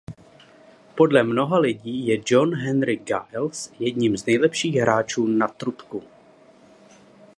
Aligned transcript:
Podle 0.95 1.23
mnoha 1.23 1.59
lidí 1.59 2.07
je 2.07 2.21
John 2.25 2.55
Henry 2.55 2.95
Giles 3.07 3.73
jedním 3.79 4.17
z 4.17 4.25
nejlepších 4.25 4.75
hráčů 4.75 5.27
na 5.27 5.47
trubku. 5.47 6.03